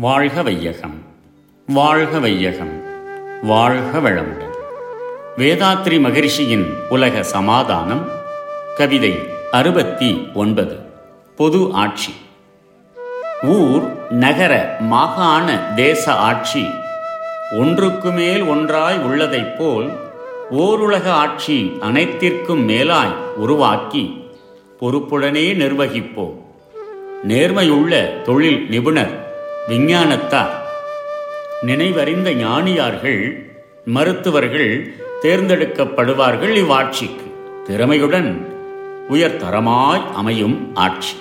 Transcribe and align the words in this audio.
வாழ்க 0.00 0.42
வையகம் 0.42 1.02
வாழ்க 1.66 2.18
வையகம் 2.18 2.82
வாழ்க 3.42 3.98
வளமுடன் 3.98 4.54
வேதாத்ரி 5.36 6.00
மகரிஷியின் 6.00 6.72
உலக 6.88 7.22
சமாதானம் 7.22 8.08
கவிதை 8.76 9.18
அறுபத்தி 9.50 10.28
ஒன்பது 10.34 10.78
பொது 11.36 11.68
ஆட்சி. 11.72 12.14
ஊர் 13.42 13.82
நகர 14.10 14.76
மாகாண 14.80 15.72
தேச 15.76 16.12
ஆட்சி. 16.12 16.66
ஒன்றுக்கு 17.52 18.10
மேல் 18.10 18.42
ஒன்றாய் 18.42 18.98
உள்ளதைப் 18.98 19.58
போல் 19.58 19.92
ஓருலக 20.50 21.08
ஆட்சி 21.08 21.76
அனைத்திற்கும் 21.80 22.68
மேலாய் 22.68 23.14
உருவாக்கி 23.36 24.24
பொறுப்புடனே 24.80 25.54
நிர்வகிப்போம். 25.54 26.34
நேர்மையுள்ள 27.28 28.22
தொழில் 28.22 28.68
நிபுணர் 28.68 29.28
விஞ்ஞானத்தார் 29.68 30.54
நினைவறிந்த 31.66 32.34
ஞானியார்கள் 32.34 33.48
மருத்துவர்கள் 33.84 34.94
தேர்ந்தெடுக்கப்படுவார்கள் 35.22 36.54
இவ்வாட்சிக்கு. 36.62 37.26
திறமையுடன் 37.68 38.46
உயர்தரமாய் 39.10 40.10
அமையும் 40.12 40.70
ஆட்சி. 40.74 41.16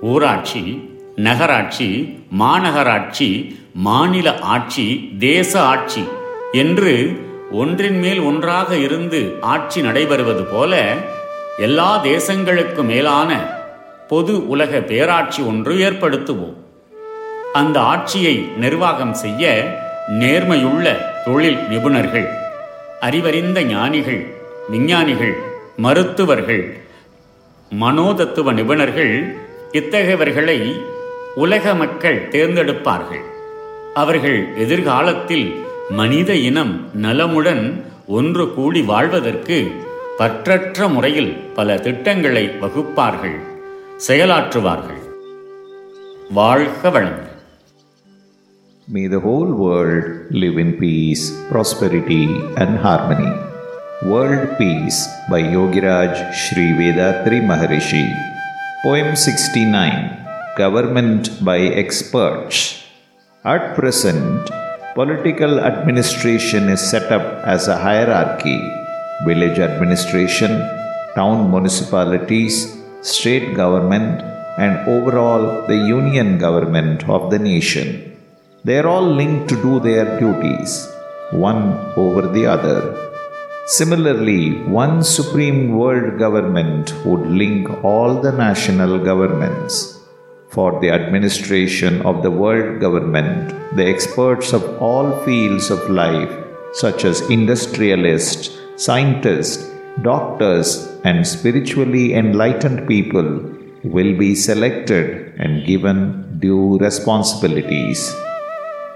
ஊராட்சி 0.00 0.94
நகராட்சி 1.16 2.18
மாநகராட்சி 2.38 3.56
மாநில 3.74 4.38
ஆட்சி 4.38 5.12
தேச 5.18 5.60
ஆட்சி 5.60 6.04
என்று 6.52 7.20
ஒன்றின் 7.50 7.98
மேல் 7.98 8.20
ஒன்றாக 8.20 8.76
இருந்து 8.76 9.38
ஆட்சி 9.40 9.80
நடைபெறுவது 9.80 10.44
போல 10.52 10.94
எல்லா 11.58 12.04
தேசங்களுக்கு 12.04 12.82
மேலான 12.82 13.48
பொது 14.08 14.48
உலக 14.48 14.80
பேராட்சி 14.80 15.42
ஒன்று 15.42 15.74
ஏற்படுத்துவோம். 15.74 16.64
அந்த 17.58 17.76
ஆட்சியை 17.92 18.34
நிர்வாகம் 18.56 19.12
செய்ய 19.14 19.44
நேர்மையுள்ள 20.20 20.86
தொழில் 21.24 21.60
நிபுணர்கள் 21.70 22.26
அறிவறிந்த 23.00 23.58
ஞானிகள் 23.62 24.22
விஞ்ஞானிகள் 24.70 25.34
மருத்துவர்கள் 25.76 26.64
மனோதத்துவ 27.70 28.52
நிபுணர்கள் 28.52 29.14
இத்தகையவர்களை 29.72 30.58
உலக 31.34 31.74
மக்கள் 31.74 32.18
தேர்ந்தெடுப்பார்கள். 32.28 33.24
அவர்கள் 33.94 34.38
எதிர்காலத்தில் 34.56 35.48
மனித 35.90 36.30
இனம் 36.48 36.74
நலமுடன் 37.02 37.64
ஒன்று 38.06 38.46
கூடி 38.54 38.82
வாழ்வதற்கு 38.82 39.58
பற்றற்ற 40.18 40.88
முறையில் 40.92 41.32
பல 41.54 41.76
திட்டங்களை 41.76 42.44
வகுப்பார்கள் 42.62 43.38
செயலாற்றுவார்கள். 44.08 45.02
வாழ்க 46.30 46.90
வளங்கள் 46.90 47.34
May 48.88 49.08
the 49.08 49.18
whole 49.18 49.52
world 49.52 50.30
live 50.30 50.58
in 50.58 50.78
peace, 50.78 51.34
prosperity, 51.50 52.26
and 52.56 52.78
harmony. 52.78 53.32
World 54.04 54.56
Peace 54.58 55.08
by 55.28 55.42
Yogiraj 55.42 56.32
Sri 56.32 56.70
Vedatri 56.70 57.42
Maharishi. 57.42 58.06
Poem 58.84 59.16
69 59.16 60.54
Government 60.56 61.44
by 61.44 61.58
Experts. 61.58 62.84
At 63.44 63.74
present, 63.74 64.48
political 64.94 65.58
administration 65.58 66.68
is 66.68 66.80
set 66.80 67.10
up 67.10 67.26
as 67.44 67.66
a 67.66 67.76
hierarchy 67.76 68.62
village 69.26 69.58
administration, 69.58 70.62
town 71.16 71.50
municipalities, 71.50 72.80
state 73.02 73.56
government, 73.56 74.22
and 74.58 74.78
overall 74.88 75.66
the 75.66 75.76
union 75.76 76.38
government 76.38 77.08
of 77.08 77.32
the 77.32 77.40
nation. 77.40 78.15
They 78.66 78.78
are 78.80 78.88
all 78.92 79.08
linked 79.18 79.48
to 79.50 79.56
do 79.64 79.78
their 79.78 80.06
duties, 80.18 80.70
one 81.30 81.62
over 82.04 82.22
the 82.36 82.46
other. 82.46 82.80
Similarly, 83.66 84.42
one 84.82 85.04
supreme 85.04 85.76
world 85.80 86.18
government 86.18 86.92
would 87.04 87.24
link 87.42 87.84
all 87.84 88.20
the 88.20 88.32
national 88.32 88.98
governments. 88.98 90.00
For 90.48 90.80
the 90.80 90.90
administration 90.90 92.02
of 92.02 92.24
the 92.24 92.34
world 92.42 92.80
government, 92.80 93.54
the 93.76 93.86
experts 93.86 94.52
of 94.52 94.64
all 94.82 95.08
fields 95.24 95.70
of 95.70 95.88
life, 95.88 96.34
such 96.72 97.04
as 97.04 97.30
industrialists, 97.30 98.50
scientists, 98.74 99.70
doctors, 100.02 100.68
and 101.04 101.24
spiritually 101.24 102.14
enlightened 102.14 102.88
people, 102.88 103.30
will 103.84 104.14
be 104.18 104.34
selected 104.34 105.34
and 105.38 105.64
given 105.64 105.98
due 106.40 106.78
responsibilities. 106.78 108.00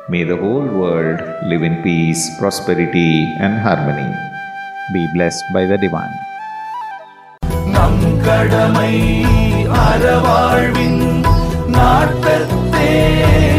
May 0.10 0.24
the 0.24 0.38
whole 0.38 0.68
world 0.76 1.20
live 1.44 1.64
in 1.64 1.82
peace, 1.82 2.24
prosperity, 2.40 3.12
and 3.40 3.54
harmony. 3.60 4.10
Be 4.94 5.04
blessed 5.14 5.46
by 5.54 5.66
the 5.66 5.78
divine. 5.78 6.16
நம் 7.68 8.04
கடமை 8.22 8.94
அறவாழ்வின் 9.86 11.02
நாட்டத்தே 11.76 12.92